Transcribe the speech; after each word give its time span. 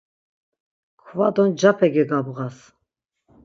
Kva 1.03 1.27
do 1.35 1.43
ncape 1.51 1.85
gegabğas! 1.93 2.57